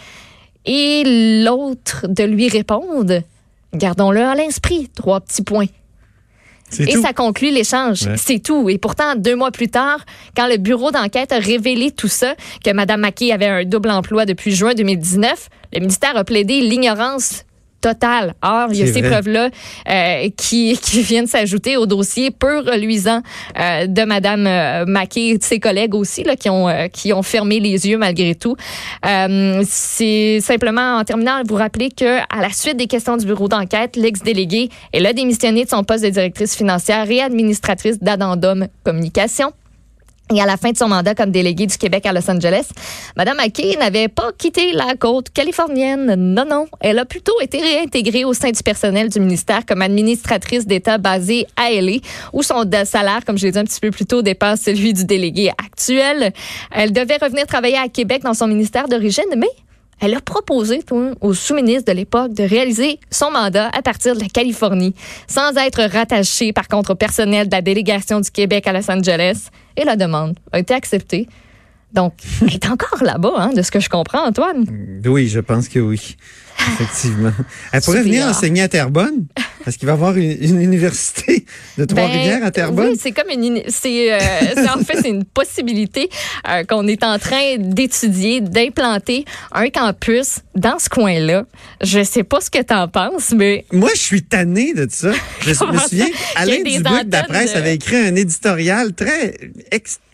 et 0.66 1.44
l'autre 1.44 2.06
de 2.08 2.24
lui 2.24 2.50
répondre, 2.50 3.22
gardons-le 3.74 4.22
à 4.22 4.36
l'esprit, 4.36 4.90
trois 4.96 5.22
petits 5.22 5.44
points. 5.44 5.68
Et 6.80 6.96
ça 6.98 7.14
conclut 7.14 7.52
l'échange. 7.52 8.08
C'est 8.16 8.40
tout. 8.40 8.70
Et 8.70 8.78
pourtant, 8.78 9.16
deux 9.16 9.36
mois 9.36 9.52
plus 9.52 9.68
tard, 9.68 10.06
quand 10.38 10.48
le 10.48 10.58
bureau 10.58 10.92
d'enquête 10.92 11.32
a 11.32 11.40
révélé 11.40 11.92
tout 11.92 12.08
ça, 12.08 12.36
que 12.64 12.72
Mme 12.72 13.02
Mackey 13.02 13.32
avait 13.32 13.48
un 13.48 13.66
double 13.66 13.92
emploi 13.92 14.26
depuis 14.26 14.56
juin 14.56 14.74
2019, 14.74 15.50
le 15.74 15.80
ministère 15.80 16.16
a 16.16 16.24
plaidé 16.24 16.62
l'ignorance 16.62 17.44
total. 17.82 18.36
Or, 18.42 18.68
il 18.72 18.78
y 18.78 18.84
a 18.84 18.94
ces 18.94 19.02
preuves-là 19.02 19.50
euh, 19.90 20.30
qui, 20.38 20.78
qui 20.82 21.02
viennent 21.02 21.28
s'ajouter 21.28 21.78
au 21.78 21.86
dossier 21.86 22.32
peu 22.32 22.60
reluisant 22.60 23.22
euh, 23.60 23.88
de 23.88 24.04
Madame 24.04 24.48
euh, 24.48 24.86
Mackey 24.86 25.30
et 25.30 25.38
de 25.38 25.44
ses 25.44 25.60
collègues 25.60 25.96
aussi, 25.96 26.24
là, 26.24 26.36
qui, 26.36 26.50
ont, 26.50 26.70
euh, 26.70 26.88
qui 26.88 27.12
ont 27.14 27.24
fermé 27.24 27.60
les 27.60 27.88
yeux 27.88 27.98
malgré 27.98 28.36
tout. 28.36 28.56
Euh, 29.06 29.64
c'est 29.68 30.40
simplement, 30.42 30.98
en 30.98 31.04
terminant, 31.04 31.42
vous 31.48 31.56
rappeler 31.56 31.90
que 31.90 32.20
à 32.20 32.42
la 32.42 32.52
suite 32.52 32.78
des 32.78 32.88
questions 32.88 33.18
du 33.18 33.26
bureau 33.26 33.48
d'enquête, 33.48 33.96
l'ex-délégué, 33.96 34.70
elle 34.94 35.06
a 35.06 35.14
démissionné 35.14 35.66
de 35.66 35.70
son 35.70 35.84
poste 35.84 36.04
de 36.04 36.10
directrice 36.10 36.56
financière 36.56 37.10
et 37.10 37.22
administratrice 37.22 38.00
d'Addendum 38.00 38.68
Communication. 38.84 39.52
Et 40.34 40.42
à 40.42 40.46
la 40.46 40.56
fin 40.56 40.72
de 40.72 40.78
son 40.78 40.88
mandat 40.88 41.14
comme 41.14 41.32
déléguée 41.32 41.68
du 41.68 41.78
Québec 41.78 42.06
à 42.06 42.14
Los 42.14 42.30
Angeles, 42.30 42.70
Mme 43.18 43.38
McKay 43.38 43.76
n'avait 43.78 44.08
pas 44.08 44.32
quitté 44.38 44.72
la 44.72 44.96
côte 44.98 45.30
californienne. 45.30 46.16
Non, 46.16 46.46
non. 46.46 46.68
Elle 46.80 47.00
a 47.00 47.06
plutôt 47.06 47.40
été 47.42 47.60
réintégrée 47.60 48.24
au 48.24 48.34
sein 48.34 48.52
du 48.52 48.64
personnel 48.64 49.10
du 49.10 49.20
ministère 49.20 49.66
comme 49.66 49.82
administratrice 49.82 50.66
d'État 50.66 50.98
basée 50.98 51.48
à 51.58 51.70
LA, 51.72 51.98
où 52.32 52.44
son 52.44 52.64
salaire, 52.86 53.26
comme 53.26 53.38
je 53.38 53.46
l'ai 53.46 53.52
dit 53.52 53.60
un 53.60 53.66
petit 53.66 53.82
peu 53.82 53.92
plus 53.92 54.06
tôt, 54.06 54.22
dépasse 54.22 54.62
celui 54.62 54.94
du 54.94 55.04
délégué 55.04 55.50
actuel. 55.50 56.32
Elle 56.72 56.94
devait 56.94 57.18
revenir 57.22 57.46
travailler 57.46 57.78
à 57.78 57.90
Québec 57.90 58.24
dans 58.24 58.34
son 58.34 58.48
ministère 58.48 58.88
d'origine, 58.88 59.24
mais 59.36 59.50
elle 60.02 60.16
a 60.16 60.22
proposé 60.22 60.82
au 61.22 61.34
sous-ministre 61.34 61.92
de 61.92 61.96
l'époque 61.96 62.34
de 62.34 62.44
réaliser 62.44 63.00
son 63.12 63.32
mandat 63.32 63.70
à 63.72 63.82
partir 63.82 64.16
de 64.16 64.20
la 64.20 64.28
Californie, 64.28 64.96
sans 65.28 65.56
être 65.56 65.84
rattachée 65.84 66.52
par 66.52 66.68
contre 66.68 66.92
au 66.92 66.96
personnel 66.96 67.48
de 67.48 67.56
la 67.56 67.62
délégation 67.62 68.20
du 68.20 68.32
Québec 68.32 68.68
à 68.68 68.74
Los 68.74 68.90
Angeles. 68.90 69.50
Et 69.78 69.86
la 69.86 69.96
demande 69.96 70.38
a 70.52 70.60
été 70.60 70.74
acceptée. 70.74 71.28
Donc, 71.94 72.14
elle 72.42 72.56
est 72.56 72.68
encore 72.68 73.04
là-bas, 73.04 73.34
hein, 73.38 73.54
de 73.54 73.62
ce 73.62 73.70
que 73.70 73.80
je 73.80 73.90
comprends, 73.90 74.26
Antoine. 74.26 74.66
Oui, 75.06 75.28
je 75.28 75.40
pense 75.40 75.70
que 75.70 75.80
oui. 75.80 76.18
Effectivement. 76.74 77.32
Elle 77.72 77.82
pourrait 77.82 78.04
venir 78.04 78.26
enseigner 78.26 78.62
à 78.62 78.68
Terrebonne. 78.68 79.26
Parce 79.64 79.78
qu'il 79.78 79.86
va 79.86 79.94
y 79.94 79.96
avoir 79.96 80.16
une, 80.16 80.62
université 80.62 81.31
de 81.78 81.86
Trois-Rivières 81.86 82.40
ben, 82.40 82.48
à 82.48 82.52
Terrebonne? 82.52 82.90
Oui, 82.90 83.00
c'est 83.02 83.12
comme 83.12 83.30
une. 83.30 83.62
C'est, 83.68 84.14
euh, 84.14 84.18
en 84.76 84.84
fait, 84.84 85.02
c'est 85.02 85.10
une 85.10 85.26
possibilité 85.26 86.10
euh, 86.50 86.64
qu'on 86.64 86.88
est 86.88 87.04
en 87.04 87.18
train 87.20 87.58
d'étudier, 87.58 88.42
d'implanter 88.42 89.26
un 89.52 89.70
campus 89.70 90.40
dans 90.56 90.80
ce 90.80 90.90
coin-là. 90.90 91.46
Je 91.82 92.04
sais 92.04 92.24
pas 92.24 92.42
ce 92.42 92.50
que 92.50 92.62
tu 92.62 92.74
en 92.74 92.88
penses, 92.88 93.32
mais. 93.36 93.66
Moi, 93.72 93.90
je 93.96 94.02
suis 94.02 94.24
tanné 94.24 94.74
de 94.74 94.88
ça. 94.90 95.12
Je 95.42 95.50
me 95.50 95.78
souviens, 95.80 96.08
Alain 96.36 96.62
Dubuc 96.64 97.08
de 97.08 97.12
la 97.12 97.24
presse 97.24 97.56
avait 97.56 97.76
écrit 97.76 97.98
un 97.98 98.16
éditorial 98.16 98.94
très 98.94 99.36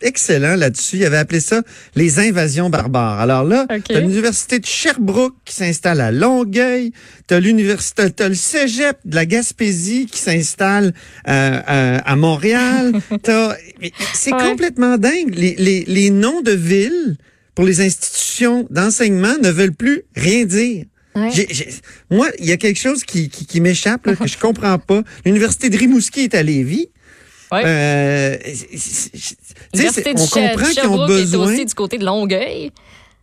excellent 0.02 0.56
là-dessus. 0.56 0.96
Il 0.96 1.04
avait 1.04 1.18
appelé 1.18 1.40
ça 1.40 1.62
Les 1.94 2.18
invasions 2.20 2.70
barbares. 2.70 3.20
Alors 3.20 3.44
là, 3.44 3.66
tu 3.88 3.94
as 3.94 4.00
l'université 4.00 4.58
de 4.58 4.66
Sherbrooke 4.66 5.34
qui 5.44 5.54
s'installe 5.54 6.00
à 6.00 6.10
Longueuil. 6.10 6.92
Tu 7.26 7.34
as 7.34 7.40
l'université, 7.40 8.10
tu 8.10 8.28
le 8.28 8.34
cégep 8.34 8.96
de 9.04 9.14
la 9.14 9.26
Gaspésie 9.26 10.06
qui 10.06 10.18
s'installe 10.18 10.92
à 11.28 12.16
Montréal. 12.16 12.92
C'est 14.14 14.30
complètement 14.30 14.96
dingue. 14.98 15.34
Les, 15.34 15.54
les, 15.56 15.84
les 15.86 16.10
noms 16.10 16.40
de 16.40 16.52
villes 16.52 17.16
pour 17.54 17.64
les 17.64 17.80
institutions 17.80 18.66
d'enseignement 18.70 19.36
ne 19.42 19.50
veulent 19.50 19.74
plus 19.74 20.02
rien 20.14 20.44
dire. 20.44 20.84
moi, 22.10 22.28
il 22.38 22.46
y 22.46 22.52
a 22.52 22.56
quelque 22.56 22.78
chose 22.78 23.02
qui, 23.02 23.28
qui, 23.28 23.46
qui 23.46 23.60
m'échappe, 23.60 24.02
que 24.02 24.26
je 24.26 24.38
comprends 24.38 24.78
pas. 24.78 25.02
L'université 25.24 25.68
de 25.68 25.76
Rimouski 25.76 26.20
est 26.20 26.34
à 26.34 26.42
Lévis. 26.42 26.88
Ouais. 27.50 27.62
Euh, 27.64 28.36
on 29.74 30.26
comprend 30.26 30.68
qu'ils 30.70 30.86
ont 30.86 31.06
besoin. 31.06 31.48
Est 31.48 31.54
aussi 31.54 31.64
du 31.64 31.74
côté 31.74 31.98
de 31.98 32.04
Longueuil. 32.04 32.70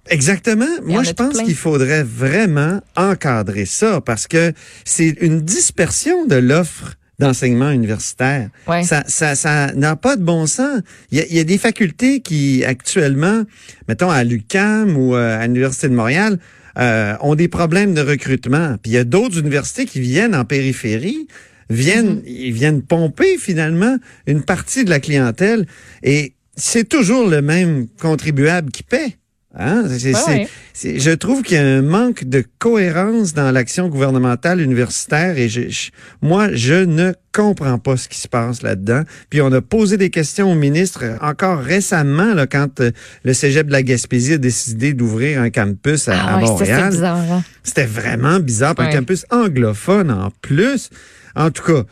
Exactement. 0.10 0.68
Moi, 0.84 1.04
je 1.04 1.12
pense 1.12 1.42
qu'il 1.42 1.56
faudrait 1.56 2.04
vraiment 2.04 2.82
encadrer 2.96 3.66
ça 3.66 4.02
parce 4.02 4.28
que 4.28 4.54
c'est 4.84 5.16
une 5.22 5.42
dispersion 5.42 6.26
de 6.26 6.36
l'offre 6.36 6.96
d'enseignement 7.20 7.72
universitaire. 7.72 8.50
Ça, 8.84 9.04
ça, 9.08 9.36
ça 9.36 9.72
n'a 9.74 9.96
pas 9.96 10.16
de 10.16 10.24
bon 10.24 10.48
sens. 10.48 10.82
Il 11.12 11.18
y, 11.18 11.22
a, 11.22 11.26
il 11.30 11.36
y, 11.36 11.40
a, 11.40 11.44
des 11.44 11.58
facultés 11.58 12.20
qui 12.20 12.64
actuellement, 12.66 13.44
mettons 13.88 14.10
à 14.10 14.24
l'UQAM 14.24 14.98
ou 14.98 15.16
euh, 15.16 15.40
à 15.40 15.48
l'université 15.48 15.88
de 15.88 15.94
Montréal, 15.94 16.40
euh, 16.78 17.16
ont 17.22 17.36
des 17.36 17.48
problèmes 17.48 17.94
de 17.94 18.02
recrutement. 18.02 18.76
Puis 18.82 18.92
il 18.92 18.96
y 18.96 18.98
a 18.98 19.06
d'autres 19.06 19.40
universités 19.40 19.86
qui 19.86 20.02
viennent 20.02 20.36
en 20.36 20.44
périphérie, 20.44 21.28
viennent, 21.70 22.18
mm-hmm. 22.18 22.28
ils 22.28 22.52
viennent 22.52 22.82
pomper 22.82 23.38
finalement 23.38 23.98
une 24.28 24.44
partie 24.44 24.84
de 24.84 24.90
la 24.90 25.00
clientèle. 25.00 25.66
Et 26.04 26.34
c'est 26.58 26.88
toujours 26.88 27.28
le 27.28 27.42
même 27.42 27.88
contribuable 28.02 28.72
qui 28.72 28.84
paie. 28.84 29.18
Hein? 29.58 29.84
je 29.88 31.12
trouve 31.12 31.42
qu'il 31.42 31.56
y 31.56 31.60
a 31.60 31.64
un 31.64 31.82
manque 31.82 32.26
de 32.26 32.44
cohérence 32.60 33.34
dans 33.34 33.52
l'action 33.52 33.88
gouvernementale 33.88 34.60
universitaire 34.60 35.38
et 35.38 35.48
je, 35.48 35.92
moi, 36.22 36.50
je 36.52 36.74
ne 36.74 37.14
comprends 37.32 37.80
pas 37.80 37.96
ce 37.96 38.10
qui 38.10 38.20
se 38.20 38.28
passe 38.28 38.64
là-dedans. 38.64 39.04
Puis 39.30 39.42
on 39.42 39.52
a 39.54 39.62
posé 39.62 39.96
des 39.96 40.10
questions 40.10 40.52
au 40.52 40.56
ministre 40.56 41.06
encore 41.22 41.60
récemment, 41.60 42.34
là, 42.34 42.48
quand 42.48 42.82
euh, 42.82 42.92
le 43.24 43.34
Cégep 43.34 43.68
de 43.68 43.72
la 43.72 43.84
Gaspésie 43.84 44.34
a 44.34 44.38
décidé 44.38 44.94
d'ouvrir 44.94 45.42
un 45.42 45.50
campus 45.50 46.10
à, 46.10 46.16
ah 46.18 46.38
Montréal. 46.40 46.94
Hein? 47.04 47.44
C'était 47.64 47.86
vraiment 47.86 48.40
bizarre, 48.40 48.76
un 48.78 48.90
campus 48.92 49.26
anglophone 49.32 50.12
en 50.12 50.32
plus. 50.42 50.90
En 51.36 51.50
tout 51.52 51.64
cas, 51.64 51.84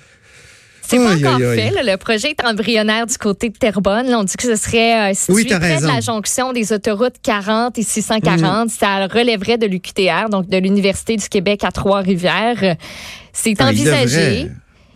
c'est 0.88 0.98
pas 0.98 1.16
encore 1.16 1.40
fait. 1.40 1.72
le 1.84 1.96
projet 1.98 2.32
est 2.32 2.46
embryonnaire 2.46 3.06
du 3.06 3.18
côté 3.18 3.50
de 3.50 3.58
Terrebonne. 3.58 4.14
on 4.14 4.24
dit 4.24 4.36
que 4.36 4.44
ce 4.44 4.56
serait 4.56 5.12
euh, 5.12 5.14
situé 5.14 5.56
près 5.58 5.80
de 5.80 5.88
la 5.88 6.02
jonction 6.02 6.54
des 6.54 6.74
autoroutes 6.74 7.16
40 7.22 7.78
et 7.78 7.84
640. 7.84 8.68
Mm. 8.68 8.70
Ça 8.70 9.08
relèverait 9.08 9.58
de 9.58 9.66
l'UQTR, 9.66 10.30
donc 10.30 10.48
de 10.48 10.58
l'Université 10.58 11.16
du 11.16 11.28
Québec 11.28 11.64
à 11.64 11.72
Trois-Rivières. 11.72 12.78
C'est 13.32 13.56
ah, 13.60 13.70
envisagé. 13.70 14.50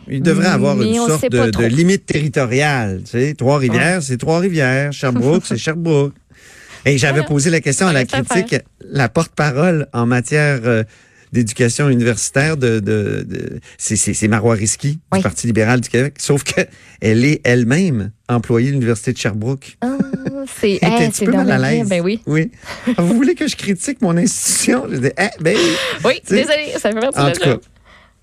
Il 0.10 0.22
devrait 0.22 0.48
avoir 0.48 0.82
une 0.82 0.96
sorte 0.96 1.30
de, 1.30 1.66
limite 1.66 2.06
territoriale. 2.06 3.02
Tu 3.10 3.36
Trois-Rivières, 3.36 4.02
c'est 4.02 4.18
Trois-Rivières. 4.18 4.94
Sherbrooke, 4.94 5.44
c'est 5.46 5.58
Sherbrooke. 5.58 6.14
Et 6.86 6.98
j'avais 6.98 7.24
posé 7.24 7.50
la 7.50 7.60
question 7.60 7.88
à 7.88 7.94
la 7.94 8.06
critique, 8.06 8.56
la 8.82 9.10
porte-parole 9.10 9.88
en 9.92 10.06
matière 10.06 10.60
euh, 10.64 10.84
d'éducation 11.38 11.90
universitaire 11.90 12.58
de, 12.58 12.80
de, 12.80 13.26
de 13.28 13.60
c'est 13.78 14.28
Marois 14.28 14.56
Risky 14.56 15.00
du 15.14 15.22
Parti 15.22 15.46
libéral 15.48 15.82
du 15.82 15.90
Québec, 15.90 16.16
sauf 16.18 16.44
qu'elle 16.44 17.26
est 17.26 17.42
elle-même 17.44 18.12
employée 18.28 18.70
de 18.70 18.74
l'Université 18.74 19.14
de 19.14 19.18
Sherbrooke. 19.18 19.78
Oh, 19.86 19.88
c'est 20.60 20.84
un 20.84 21.10
petit 21.10 21.26
peu 21.26 21.32
mal 21.32 21.52
à 21.52 21.58
l'aise. 21.58 21.88
Ben 21.88 22.02
oui. 22.02 22.22
oui. 22.26 22.52
Ah, 22.98 23.02
vous 23.02 23.14
voulez 23.14 23.36
que 23.36 23.48
je 23.48 23.56
critique 23.56 24.02
mon 24.02 24.18
institution? 24.18 24.88
Je 24.90 24.98
dis, 24.98 25.10
eh, 25.18 25.28
ben, 25.40 25.56
oui, 26.04 26.22
désolé, 26.28 26.72
ça 26.78 26.92
fait 26.92 27.00
partie 27.00 27.20
en 27.20 27.32
tout 27.32 27.42
cas, 27.42 27.58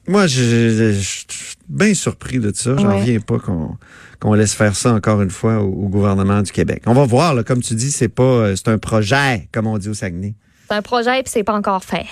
moi, 0.07 0.27
je, 0.27 0.93
suis 1.01 1.55
bien 1.69 1.95
surpris 1.95 2.39
de 2.39 2.53
ça. 2.55 2.77
J'en 2.77 2.99
reviens 2.99 3.21
pas 3.21 3.39
qu'on 3.39 3.77
qu'on 4.21 4.33
laisse 4.33 4.55
faire 4.55 4.75
ça 4.75 4.95
encore 4.95 5.21
une 5.21 5.31
fois 5.31 5.59
au, 5.61 5.89
gouvernement 5.89 6.41
du 6.41 6.51
Québec. 6.51 6.83
On 6.87 6.95
va 6.95 7.05
voir, 7.05 7.35
là, 7.35 7.43
comme 7.43 7.61
tu 7.61 7.75
dis, 7.75 7.91
c'est 7.91 8.09
pas, 8.09 8.23
euh, 8.23 8.57
c'est 8.57 8.69
un 8.69 8.79
projet, 8.79 9.49
comme 9.53 9.67
on 9.67 9.77
dit 9.77 9.91
au 9.91 9.95
Saguenay. 9.95 10.35
C'est 10.67 10.75
un 10.75 10.83
projet 10.83 11.23
puis 11.23 11.31
c'est 11.31 11.45
pas 11.45 11.53
encore 11.53 11.85
fait. 11.85 12.07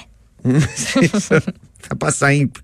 C'est 0.74 1.16
ça. 1.18 1.40
Pas 1.98 2.10
simple. 2.10 2.60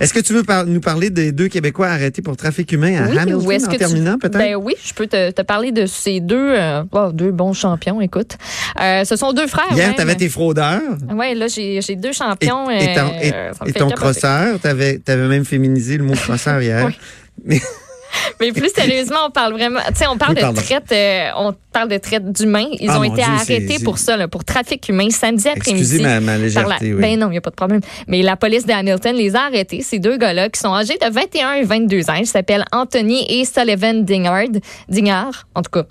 Est-ce 0.00 0.12
que 0.12 0.20
tu 0.20 0.32
veux 0.32 0.42
nous 0.66 0.80
parler 0.80 1.10
des 1.10 1.32
deux 1.32 1.48
Québécois 1.48 1.88
arrêtés 1.88 2.22
pour 2.22 2.36
trafic 2.36 2.72
humain 2.72 2.96
à 2.96 3.20
Hamilton 3.22 3.64
en 3.68 3.76
terminant 3.76 4.18
peut-être? 4.18 4.38
Ben 4.38 4.56
oui, 4.56 4.74
je 4.82 4.94
peux 4.94 5.06
te, 5.06 5.42
parler 5.42 5.70
de 5.70 5.86
ces 5.86 6.20
deux, 6.20 6.54
euh, 6.56 6.82
oh, 6.92 7.10
deux 7.12 7.30
bons 7.30 7.52
champions, 7.52 8.00
écoute. 8.00 8.38
Euh, 8.80 9.04
ce 9.04 9.16
sont 9.16 9.32
deux 9.32 9.46
frères. 9.46 9.72
Hier, 9.72 9.94
tu 9.94 10.00
avais 10.00 10.16
tes 10.16 10.28
fraudeurs. 10.28 10.80
Oui, 11.14 11.34
là, 11.34 11.46
j'ai 11.48 11.96
deux 11.96 12.12
champions. 12.12 12.70
Et, 12.70 12.94
ton, 12.94 13.88
euh, 13.88 13.90
crosseur, 13.90 14.58
tu 14.60 14.66
avais, 14.66 15.00
même 15.06 15.44
féminisé 15.44 15.98
le 15.98 16.04
mot 16.04 16.14
crosseur 16.14 16.60
hier. 16.62 16.86
oui. 16.86 16.94
Mais 17.44 17.60
mais 18.40 18.52
plus 18.52 18.70
sérieusement, 18.74 19.18
on 19.26 19.30
parle 19.30 19.52
vraiment, 19.52 19.80
tu 19.88 19.94
sais, 19.96 20.06
on 20.06 20.16
parle 20.18 20.34
de 20.34 20.54
traite, 20.54 20.92
euh, 20.92 21.30
on 21.36 21.54
parle 21.72 21.88
de 21.88 21.98
traite 21.98 22.30
d'humains. 22.30 22.68
Ils 22.78 22.90
ah, 22.90 23.00
ont 23.00 23.04
été 23.04 23.22
arrêtés 23.22 23.78
pour 23.82 23.98
ça, 23.98 24.16
là, 24.16 24.28
pour 24.28 24.44
trafic 24.44 24.88
humain 24.88 25.10
samedi 25.10 25.48
après-midi. 25.48 25.82
Excusez 25.82 26.02
ma, 26.02 26.20
ma 26.20 26.38
légèreté, 26.38 26.92
Ben 26.92 27.18
non, 27.18 27.28
il 27.28 27.32
n'y 27.32 27.38
a 27.38 27.40
pas 27.40 27.50
de 27.50 27.56
problème. 27.56 27.80
Mais 28.06 28.22
la 28.22 28.36
police 28.36 28.66
de 28.66 28.72
Hamilton 28.72 29.16
les 29.16 29.36
a 29.36 29.42
arrêtés, 29.42 29.82
ces 29.82 29.98
deux 29.98 30.16
gars-là, 30.16 30.48
qui 30.48 30.60
sont 30.60 30.74
âgés 30.74 30.98
de 30.98 31.10
21 31.10 31.52
et 31.54 31.64
22 31.64 32.10
ans. 32.10 32.14
Ils 32.14 32.26
s'appellent 32.26 32.64
Anthony 32.72 33.24
et 33.28 33.44
Sullivan 33.44 34.04
Dingard. 34.04 34.60
Dingard, 34.88 35.46
en 35.54 35.62
tout 35.62 35.70
cas. 35.70 35.86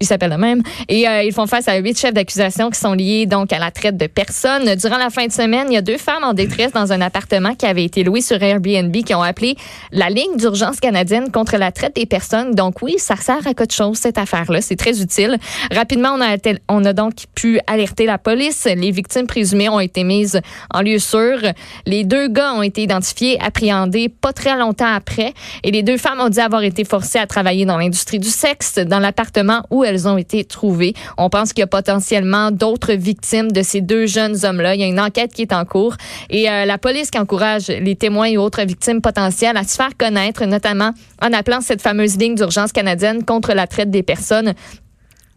Ils 0.00 0.06
s'appellent 0.06 0.32
eux-mêmes. 0.32 0.62
Et 0.88 1.08
euh, 1.08 1.22
ils 1.22 1.32
font 1.32 1.46
face 1.46 1.68
à 1.68 1.76
huit 1.76 1.98
chefs 1.98 2.14
d'accusation 2.14 2.70
qui 2.70 2.78
sont 2.78 2.92
liés 2.92 3.26
donc 3.26 3.52
à 3.52 3.58
la 3.58 3.70
traite 3.70 3.96
de 3.96 4.06
personnes. 4.06 4.74
Durant 4.76 4.98
la 4.98 5.10
fin 5.10 5.26
de 5.26 5.32
semaine, 5.32 5.66
il 5.70 5.74
y 5.74 5.76
a 5.76 5.82
deux 5.82 5.98
femmes 5.98 6.24
en 6.24 6.34
détresse 6.34 6.72
dans 6.72 6.92
un 6.92 7.00
appartement 7.00 7.54
qui 7.54 7.66
avait 7.66 7.84
été 7.84 8.04
loué 8.04 8.20
sur 8.20 8.42
Airbnb 8.42 8.94
qui 8.96 9.14
ont 9.14 9.22
appelé 9.22 9.56
la 9.92 10.08
ligne 10.08 10.36
d'urgence 10.36 10.80
canadienne 10.80 11.30
contre 11.32 11.56
la 11.56 11.72
traite 11.72 11.96
des 11.96 12.06
personnes. 12.06 12.54
Donc 12.54 12.82
oui, 12.82 12.94
ça 12.98 13.16
sert 13.16 13.46
à 13.46 13.54
quelque 13.54 13.74
chose 13.74 13.98
cette 13.98 14.18
affaire-là. 14.18 14.60
C'est 14.60 14.76
très 14.76 15.00
utile. 15.00 15.36
Rapidement, 15.74 16.10
on 16.14 16.20
a, 16.20 16.36
on 16.68 16.84
a 16.84 16.92
donc 16.92 17.14
pu 17.34 17.60
alerter 17.66 18.06
la 18.06 18.18
police. 18.18 18.64
Les 18.64 18.90
victimes 18.90 19.26
présumées 19.26 19.68
ont 19.68 19.80
été 19.80 20.04
mises 20.04 20.40
en 20.72 20.82
lieu 20.82 20.98
sûr. 20.98 21.38
Les 21.86 22.04
deux 22.04 22.28
gars 22.28 22.54
ont 22.54 22.62
été 22.62 22.82
identifiés, 22.82 23.38
appréhendés 23.40 24.08
pas 24.08 24.32
très 24.32 24.56
longtemps 24.56 24.92
après. 24.92 25.34
Et 25.64 25.70
les 25.70 25.82
deux 25.82 25.96
femmes 25.96 26.20
ont 26.20 26.28
dit 26.28 26.40
avoir 26.40 26.62
été 26.62 26.84
forcées 26.84 27.18
à 27.18 27.26
travailler 27.26 27.64
dans 27.64 27.76
l'industrie 27.76 28.18
du 28.18 28.28
sexe 28.28 28.76
dans 28.76 29.00
l'appartement 29.00 29.64
où 29.70 29.84
elles 29.88 30.08
ont 30.08 30.16
été 30.16 30.44
trouvées. 30.44 30.94
On 31.16 31.30
pense 31.30 31.52
qu'il 31.52 31.60
y 31.60 31.64
a 31.64 31.68
potentiellement 31.68 32.50
d'autres 32.50 32.92
victimes 32.92 33.50
de 33.50 33.62
ces 33.62 33.80
deux 33.80 34.06
jeunes 34.06 34.44
hommes-là. 34.44 34.74
Il 34.74 34.80
y 34.80 34.84
a 34.84 34.86
une 34.86 35.00
enquête 35.00 35.32
qui 35.32 35.42
est 35.42 35.52
en 35.52 35.64
cours 35.64 35.96
et 36.30 36.48
euh, 36.48 36.64
la 36.64 36.78
police 36.78 37.10
qui 37.10 37.18
encourage 37.18 37.68
les 37.68 37.96
témoins 37.96 38.26
et 38.26 38.36
autres 38.36 38.62
victimes 38.62 39.00
potentielles 39.00 39.56
à 39.56 39.64
se 39.64 39.76
faire 39.76 39.96
connaître, 39.96 40.44
notamment 40.44 40.92
en 41.22 41.32
appelant 41.32 41.60
cette 41.60 41.82
fameuse 41.82 42.16
ligne 42.16 42.34
d'urgence 42.34 42.72
canadienne 42.72 43.24
contre 43.24 43.52
la 43.52 43.66
traite 43.66 43.90
des 43.90 44.02
personnes 44.02 44.54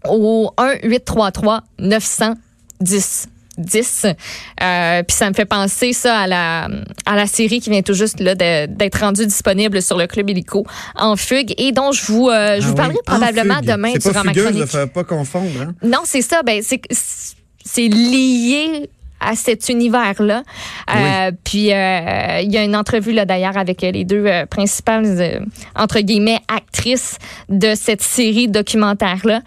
au 0.08 0.52
1 0.58 0.76
833 0.84 1.62
910 1.80 3.28
10. 3.62 4.06
Euh, 4.06 5.04
puis 5.04 5.16
ça 5.16 5.30
me 5.30 5.34
fait 5.34 5.46
penser 5.46 5.94
ça 5.94 6.18
à 6.20 6.28
la, 6.28 6.70
à 7.06 7.16
la 7.16 7.28
série 7.28 7.60
qui 7.60 7.70
vient 7.70 7.82
tout 7.82 7.94
juste 7.94 8.20
là 8.20 8.36
d'être 8.36 9.00
rendue 9.00 9.26
disponible 9.26 9.82
sur 9.82 9.98
le 9.98 10.08
Club 10.08 10.30
Illico 10.30 10.66
en 10.96 11.16
fugue 11.16 11.54
et 11.58 11.72
dont 11.72 11.92
je 11.92 12.06
vous, 12.06 12.30
euh, 12.30 12.60
je 12.60 12.68
vous 12.68 12.74
ah 12.74 12.82
parlerai 12.82 13.00
probablement 13.06 13.62
demain 13.62 13.94
durant 13.94 14.24
ma 14.24 14.34
chronique. 14.34 14.74
Ne 14.74 14.86
pas 14.86 15.04
confondre. 15.04 15.62
Hein? 15.62 15.74
Non, 15.84 16.00
c'est 16.04 16.22
ça. 16.22 16.42
Ben, 16.44 16.62
c'est 16.62 17.88
lié 17.88 18.90
à 19.22 19.36
cet 19.36 19.70
univers-là. 19.70 20.44
Euh, 20.90 21.32
puis 21.44 21.72
euh, 21.72 22.40
il 22.42 22.52
y 22.52 22.58
a 22.58 22.64
une 22.64 22.76
entrevue 22.76 23.14
là 23.14 23.26
d'ailleurs 23.26 23.58
avec 23.58 23.82
les 23.82 24.04
deux 24.04 24.26
euh, 24.26 24.46
principales 24.46 25.46
entre 25.76 26.00
guillemets 26.00 26.40
actrices 26.54 27.18
de 27.50 27.76
cette 27.76 28.02
série 28.02 28.48
documentaire-là 28.48 29.42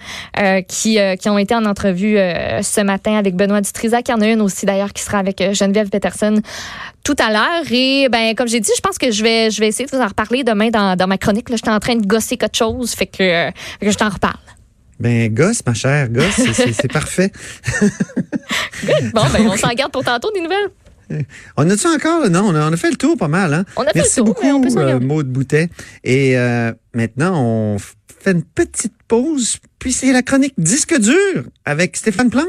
qui, 0.69 0.99
qui 1.19 1.29
ont 1.29 1.39
été 1.39 1.55
en 1.55 1.65
entrevue 1.65 2.17
ce 2.17 2.81
matin 2.81 3.17
avec 3.17 3.35
Benoît 3.35 3.61
Dutrisac. 3.61 4.09
Il 4.09 4.13
y 4.13 4.15
en 4.15 4.21
a 4.21 4.29
une 4.29 4.41
aussi 4.41 4.67
d'ailleurs 4.67 4.93
qui 4.93 5.03
sera 5.03 5.19
avec 5.19 5.43
Geneviève 5.53 5.89
Peterson 5.89 6.41
tout 7.03 7.17
à 7.19 7.31
l'heure. 7.31 7.71
Et 7.71 8.09
ben 8.09 8.35
comme 8.35 8.49
j'ai 8.49 8.61
dit, 8.61 8.71
je 8.77 8.81
pense 8.81 8.99
que 8.99 9.11
je 9.11 9.23
vais 9.23 9.51
je 9.51 9.61
vais 9.61 9.69
essayer 9.69 9.87
de 9.87 9.97
vous 9.97 10.03
en 10.03 10.07
reparler 10.07 10.45
demain 10.45 10.71
dans, 10.71 10.97
dans 10.97 11.07
ma 11.07 11.19
chronique. 11.19 11.51
Là, 11.51 11.57
j'étais 11.57 11.71
en 11.71 11.81
train 11.81 11.97
de 11.97 12.07
gosser 12.07 12.37
quelque 12.37 12.57
chose, 12.57 12.95
fait 12.95 13.07
que, 13.07 13.19
fait 13.19 13.87
que 13.87 13.91
je 13.91 13.99
t'en 13.99 14.09
reparle. 14.09 14.39
Ben, 15.01 15.33
gosse, 15.33 15.63
ma 15.67 15.75
chère, 15.75 16.09
gosse, 16.09 16.41
c'est 16.73 16.93
parfait. 16.93 17.33
Bon, 19.15 19.23
ben, 19.33 19.47
on 19.49 19.57
s'en 19.57 19.73
garde 19.73 19.93
pour 19.93 20.05
tantôt 20.05 20.31
des 20.33 20.41
nouvelles. 20.41 20.71
On 21.57 21.69
a-tu 21.69 21.87
encore? 21.87 22.29
Non, 22.31 22.45
on 22.47 22.55
a, 22.55 22.77
fait 22.77 22.91
le 22.91 22.97
tour 22.97 23.17
pas 23.17 23.29
mal. 23.29 23.55
Hein? 23.55 23.65
On 23.77 23.83
a 23.83 23.91
Merci 23.95 24.15
fait 24.15 24.21
le 24.21 24.27
tour, 24.27 24.61
beaucoup, 24.61 24.79
euh, 24.79 25.01
Maud 25.01 25.27
Boutet. 25.27 25.71
Et 26.03 26.37
euh, 26.39 26.73
maintenant, 26.95 27.41
on 27.41 27.79
fait 27.79 28.33
une 28.33 28.43
petite 28.43 28.95
pause, 29.09 29.59
puis 29.79 29.93
c'est 29.93 30.13
la 30.13 30.23
chronique 30.23 30.55
Disque 30.59 30.99
dur 30.99 31.45
avec 31.65 31.97
Stéphane 31.97 32.31
Plante. 32.31 32.47